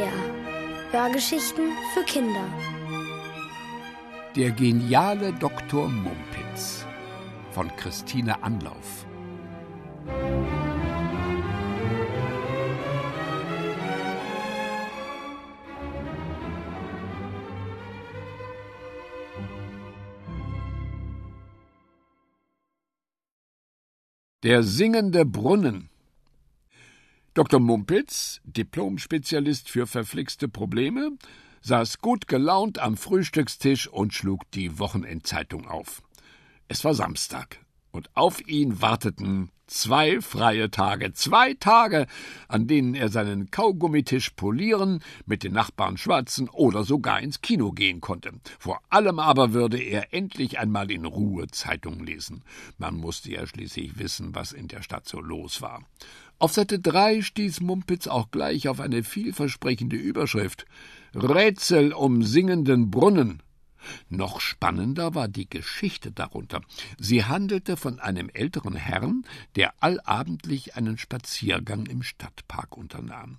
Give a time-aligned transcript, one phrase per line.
[0.00, 0.92] SWR.
[0.92, 2.44] Hörgeschichten für Kinder.
[4.34, 5.88] Der geniale Dr.
[5.88, 6.86] Mumpitz
[7.50, 9.06] von Christine Anlauf.
[24.42, 25.90] Der singende Brunnen.
[27.32, 27.60] Dr.
[27.60, 31.12] Mumpitz, Diplomspezialist für verflixte Probleme,
[31.60, 36.02] saß gut gelaunt am Frühstückstisch und schlug die Wochenendzeitung auf.
[36.66, 37.60] Es war Samstag,
[37.92, 42.08] und auf ihn warteten Zwei freie Tage, zwei Tage,
[42.48, 48.00] an denen er seinen Kaugummitisch polieren, mit den Nachbarn schwatzen oder sogar ins Kino gehen
[48.00, 48.32] konnte.
[48.58, 52.42] Vor allem aber würde er endlich einmal in Ruhe Zeitung lesen.
[52.78, 55.84] Man musste ja schließlich wissen, was in der Stadt so los war.
[56.40, 60.64] Auf Seite 3 stieß Mumpitz auch gleich auf eine vielversprechende Überschrift
[61.14, 63.42] Rätsel um singenden Brunnen.
[64.08, 66.62] Noch spannender war die Geschichte darunter.
[66.98, 69.24] Sie handelte von einem älteren Herrn,
[69.54, 73.36] der allabendlich einen Spaziergang im Stadtpark unternahm.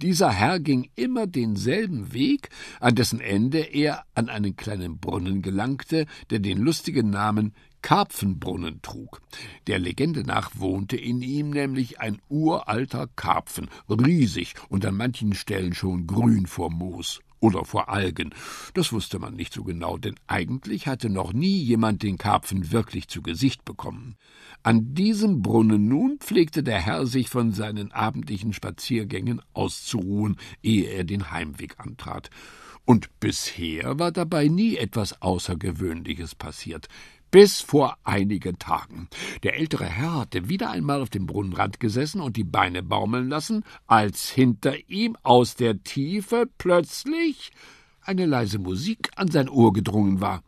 [0.00, 6.06] Dieser Herr ging immer denselben Weg, an dessen Ende er an einen kleinen Brunnen gelangte,
[6.30, 7.52] der den lustigen Namen
[7.84, 9.20] Karpfenbrunnen trug.
[9.66, 15.74] Der Legende nach wohnte in ihm nämlich ein uralter Karpfen, riesig und an manchen Stellen
[15.74, 18.30] schon grün vor Moos oder vor Algen.
[18.72, 23.08] Das wusste man nicht so genau, denn eigentlich hatte noch nie jemand den Karpfen wirklich
[23.08, 24.16] zu Gesicht bekommen.
[24.62, 31.04] An diesem Brunnen nun pflegte der Herr sich von seinen abendlichen Spaziergängen auszuruhen, ehe er
[31.04, 32.30] den Heimweg antrat.
[32.86, 36.88] Und bisher war dabei nie etwas Außergewöhnliches passiert
[37.34, 39.08] bis vor einigen Tagen.
[39.42, 43.64] Der ältere Herr hatte wieder einmal auf dem Brunnenrand gesessen und die Beine baumeln lassen,
[43.88, 47.50] als hinter ihm aus der Tiefe plötzlich
[48.02, 50.44] eine leise Musik an sein Ohr gedrungen war.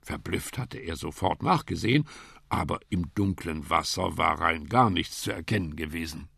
[0.00, 2.06] Verblüfft hatte er sofort nachgesehen,
[2.48, 6.28] aber im dunklen Wasser war rein gar nichts zu erkennen gewesen.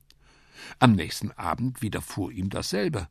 [0.81, 3.07] Am nächsten Abend widerfuhr ihm dasselbe.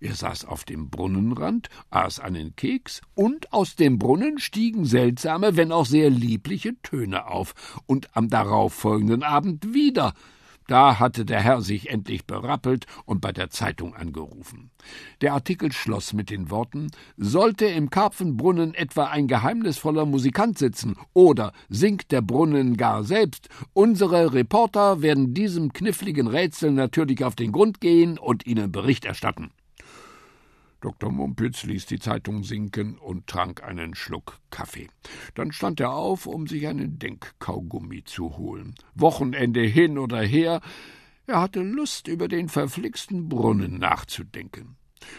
[0.00, 5.72] Er saß auf dem Brunnenrand, aß einen Keks, und aus dem Brunnen stiegen seltsame, wenn
[5.72, 7.54] auch sehr liebliche Töne auf,
[7.86, 10.14] und am darauffolgenden Abend wieder,
[10.66, 14.70] da hatte der Herr sich endlich berappelt und bei der Zeitung angerufen.
[15.20, 21.52] Der Artikel schloss mit den Worten Sollte im Karpfenbrunnen etwa ein geheimnisvoller Musikant sitzen oder
[21.68, 27.80] singt der Brunnen gar selbst, unsere Reporter werden diesem kniffligen Rätsel natürlich auf den Grund
[27.80, 29.52] gehen und Ihnen Bericht erstatten.
[30.86, 31.10] Dr.
[31.10, 34.88] Mumpitz ließ die Zeitung sinken und trank einen Schluck Kaffee.
[35.34, 38.76] Dann stand er auf, um sich einen Denkkaugummi zu holen.
[38.94, 40.60] Wochenende hin oder her,
[41.26, 44.76] er hatte Lust, über den verflixten Brunnen nachzudenken.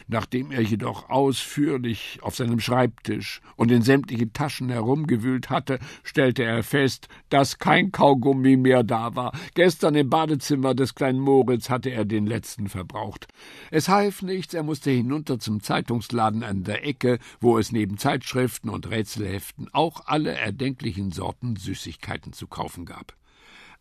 [0.07, 6.63] Nachdem er jedoch ausführlich auf seinem Schreibtisch und in sämtlichen Taschen herumgewühlt hatte, stellte er
[6.63, 9.31] fest, dass kein Kaugummi mehr da war.
[9.53, 13.27] Gestern im Badezimmer des kleinen Moritz hatte er den letzten verbraucht.
[13.71, 18.69] Es half nichts, er musste hinunter zum Zeitungsladen an der Ecke, wo es neben Zeitschriften
[18.69, 23.15] und Rätselheften auch alle erdenklichen Sorten Süßigkeiten zu kaufen gab.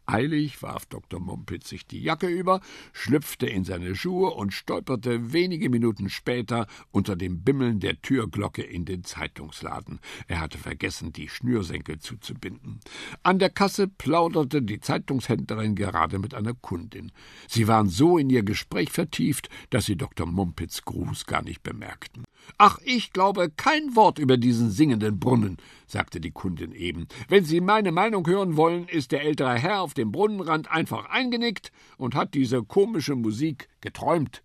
[0.07, 1.21] Eilig warf Dr.
[1.21, 2.61] Mumpitz sich die Jacke über,
[2.93, 8.85] schlüpfte in seine Schuhe und stolperte wenige Minuten später unter dem Bimmeln der Türglocke in
[8.85, 9.99] den Zeitungsladen.
[10.29, 12.81] Er hatte vergessen, die Schnürsenkel zuzubinden.
[13.25, 17.11] An der Kasse plauderte die Zeitungshändlerin gerade mit einer Kundin.
[17.49, 20.27] Sie waren so in ihr Gespräch vertieft, dass sie Dr.
[20.27, 22.25] Mumpitz Gruß gar nicht bemerkten.
[22.59, 25.57] Ach, ich glaube kein Wort über diesen singenden Brunnen,
[25.87, 27.07] sagte die Kundin eben.
[27.29, 31.73] Wenn Sie meine Meinung hören wollen, ist der ältere Herr auf dem Brunnenrand einfach eingenickt
[31.99, 34.43] und hat diese komische Musik geträumt.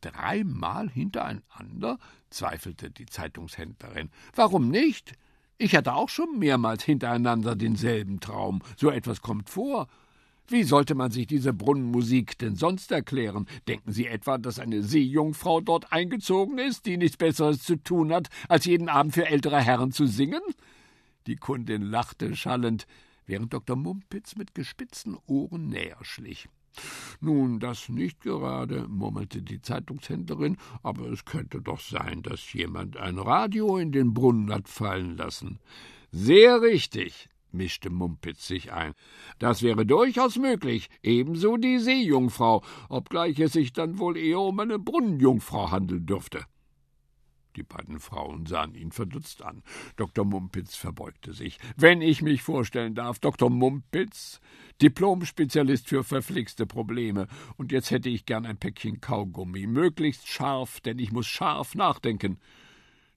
[0.00, 1.98] Dreimal hintereinander?
[2.30, 4.10] zweifelte die Zeitungshändlerin.
[4.34, 5.14] Warum nicht?
[5.58, 8.60] Ich hatte auch schon mehrmals hintereinander denselben Traum.
[8.76, 9.88] So etwas kommt vor.
[10.48, 13.46] Wie sollte man sich diese Brunnenmusik denn sonst erklären?
[13.66, 18.28] Denken Sie etwa, dass eine Seejungfrau dort eingezogen ist, die nichts Besseres zu tun hat,
[18.48, 20.42] als jeden Abend für ältere Herren zu singen?
[21.26, 22.86] Die Kundin lachte schallend,
[23.26, 23.76] während Dr.
[23.76, 26.48] Mumpitz mit gespitzten Ohren näher schlich.
[27.20, 33.18] Nun, das nicht gerade, murmelte die Zeitungshändlerin, aber es könnte doch sein, dass jemand ein
[33.18, 35.58] Radio in den Brunnen hat fallen lassen.
[36.12, 38.92] Sehr richtig, mischte Mumpitz sich ein.
[39.38, 44.78] Das wäre durchaus möglich, ebenso die Seejungfrau, obgleich es sich dann wohl eher um eine
[44.78, 46.44] Brunnenjungfrau handeln dürfte.
[47.56, 49.62] Die beiden Frauen sahen ihn verdutzt an.
[49.96, 50.24] Dr.
[50.24, 51.58] Mumpitz verbeugte sich.
[51.76, 53.48] Wenn ich mich vorstellen darf, Dr.
[53.48, 54.40] Mumpitz,
[54.82, 57.28] Diplom-Spezialist für verflixte Probleme.
[57.56, 62.38] Und jetzt hätte ich gern ein Päckchen Kaugummi, möglichst scharf, denn ich muss scharf nachdenken.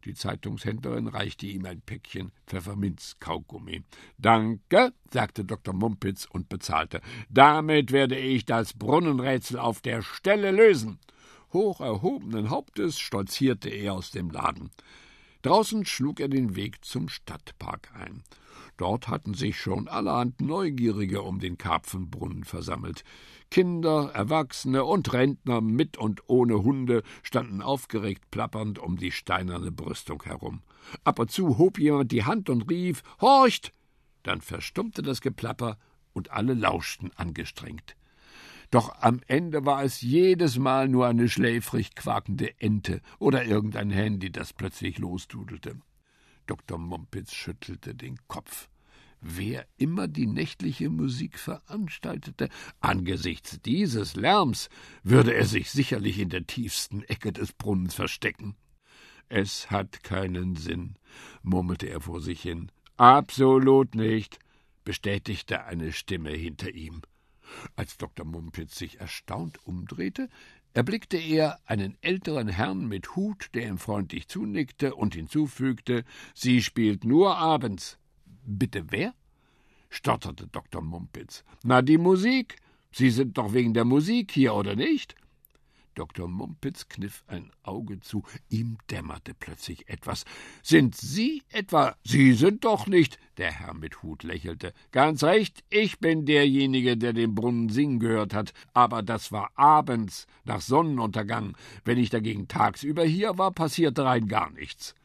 [0.06, 3.84] Die Zeitungshändlerin reichte ihm ein Päckchen Pfefferminz-Kaugummi.
[4.18, 5.74] Danke, sagte Dr.
[5.74, 7.02] Mumpitz und bezahlte.
[7.30, 11.00] Damit werde ich das Brunnenrätsel auf der Stelle lösen.
[11.52, 14.72] Hoch erhobenen Hauptes stolzierte er aus dem Laden.
[15.42, 18.24] Draußen schlug er den Weg zum Stadtpark ein.
[18.78, 23.04] Dort hatten sich schon allerhand Neugierige um den Karpfenbrunnen versammelt.
[23.50, 30.24] Kinder, Erwachsene und Rentner mit und ohne Hunde standen aufgeregt plappernd um die steinerne Brüstung
[30.24, 30.62] herum.
[31.04, 33.74] Ab und zu hob jemand die Hand und rief Horcht.
[34.24, 35.78] Dann verstummte das Geplapper
[36.14, 37.96] und alle lauschten angestrengt.
[38.72, 44.32] Doch am Ende war es jedes Mal nur eine schläfrig quakende Ente oder irgendein Handy,
[44.32, 45.80] das plötzlich losdudelte.
[46.46, 46.78] Dr.
[46.78, 48.70] Mumpitz schüttelte den Kopf.
[49.22, 52.50] Wer immer die nächtliche Musik veranstaltete,
[52.80, 54.70] angesichts dieses Lärms
[55.04, 58.56] würde er sich sicherlich in der tiefsten Ecke des Brunnens verstecken.
[59.28, 60.96] Es hat keinen Sinn,
[61.44, 62.72] murmelte er vor sich hin.
[62.98, 64.40] Absolut nicht,
[64.86, 67.02] bestätigte eine Stimme hinter ihm.
[67.76, 68.26] Als Dr.
[68.26, 70.30] Mumpitz sich erstaunt umdrehte,
[70.74, 76.04] erblickte er einen älteren Herrn mit Hut, der ihm freundlich zunickte und hinzufügte
[76.34, 77.98] Sie spielt nur abends.
[78.46, 79.14] Bitte wer?
[79.90, 80.82] stotterte Dr.
[80.82, 81.44] Mumpitz.
[81.64, 82.58] Na, die Musik.
[82.92, 85.16] Sie sind doch wegen der Musik hier, oder nicht?
[86.00, 86.30] Dr.
[86.30, 88.24] Mumpitz kniff ein Auge zu.
[88.48, 90.24] Ihm dämmerte plötzlich etwas.
[90.64, 91.98] Sind Sie etwa?
[92.06, 93.20] Sie sind doch nicht.
[93.36, 94.74] Der Herr mit Hut lächelte.
[94.94, 98.54] Ganz recht, ich bin derjenige, der den Brunnen singen gehört hat.
[98.74, 101.58] Aber das war abends, nach Sonnenuntergang.
[101.84, 104.96] Wenn ich dagegen tagsüber hier war, passierte rein gar nichts.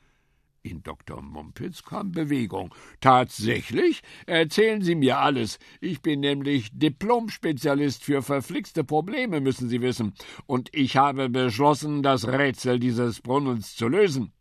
[0.67, 1.21] In Dr.
[1.21, 2.75] Mumpitz kam Bewegung.
[2.99, 4.01] Tatsächlich?
[4.25, 5.59] Erzählen Sie mir alles.
[5.83, 10.15] Ich bin nämlich Diplomspezialist für verflixte Probleme, müssen Sie wissen.
[10.47, 14.33] Und ich habe beschlossen, das Rätsel dieses Brunnens zu lösen.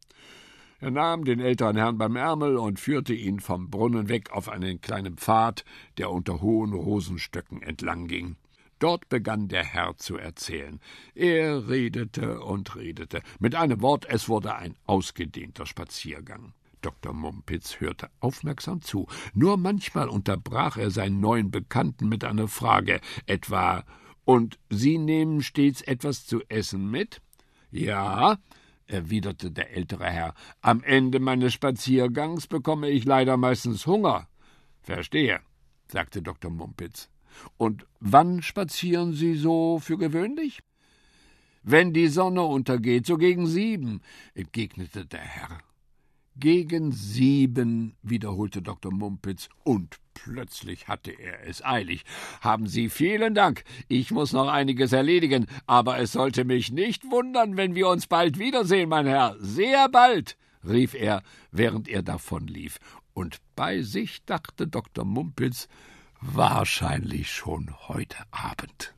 [0.79, 4.79] Er nahm den älteren Herrn beim Ärmel und führte ihn vom Brunnen weg auf einen
[4.79, 5.65] kleinen Pfad,
[5.97, 8.37] der unter hohen Rosenstöcken entlang ging.
[8.83, 10.81] Dort begann der Herr zu erzählen.
[11.15, 13.21] Er redete und redete.
[13.39, 16.51] Mit einem Wort, es wurde ein ausgedehnter Spaziergang.
[16.81, 17.13] Dr.
[17.13, 19.07] Mumpitz hörte aufmerksam zu.
[19.33, 23.85] Nur manchmal unterbrach er seinen neuen Bekannten mit einer Frage, etwa
[24.25, 27.21] Und Sie nehmen stets etwas zu essen mit?
[27.71, 28.37] Ja,
[28.85, 30.33] erwiderte der ältere Herr.
[30.59, 34.27] Am Ende meines Spaziergangs bekomme ich leider meistens Hunger.
[34.81, 35.39] Verstehe,
[35.87, 36.51] sagte Dr.
[36.51, 37.12] Mumpitz.
[37.57, 40.59] Und wann spazieren Sie so für gewöhnlich?
[41.63, 44.01] Wenn die Sonne untergeht, so gegen sieben,
[44.33, 45.59] entgegnete der Herr.
[46.35, 48.91] Gegen sieben, wiederholte Dr.
[48.91, 52.03] Mumpitz, und plötzlich hatte er es eilig.
[52.41, 53.63] Haben Sie vielen Dank.
[53.87, 58.39] Ich muss noch einiges erledigen, aber es sollte mich nicht wundern, wenn wir uns bald
[58.39, 59.35] wiedersehen, mein Herr.
[59.39, 60.35] Sehr bald,
[60.67, 61.21] rief er,
[61.51, 62.79] während er davonlief.
[63.13, 65.05] Und bei sich dachte Dr.
[65.05, 65.67] Mumpitz,
[66.31, 68.93] wahrscheinlich schon heute Abend.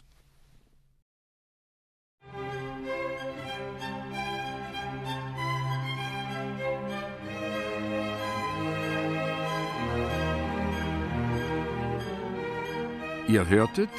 [13.28, 13.90] Ihr hörtet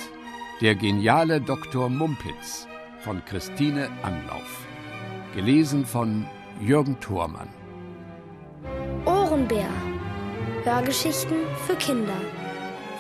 [0.61, 1.89] Der geniale Dr.
[1.89, 2.67] Mumpitz
[3.01, 4.67] von Christine Anlauf.
[5.35, 6.27] Gelesen von
[6.61, 7.49] Jürgen Thormann.
[9.05, 9.69] Ohrenbär.
[10.65, 11.37] Hörgeschichten
[11.67, 12.17] für Kinder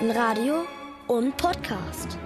[0.00, 0.66] Radio
[1.06, 2.18] und Podcast.